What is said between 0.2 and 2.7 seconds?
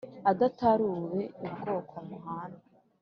Adataruwe I bwoko muhana.